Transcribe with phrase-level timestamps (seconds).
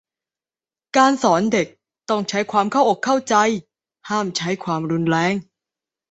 [0.97, 1.67] การสอนเด็ก
[2.09, 3.35] ต้องใช้ความเข้าอกเข้าใจ
[4.09, 5.33] ห้ามใช้ความรุนแรง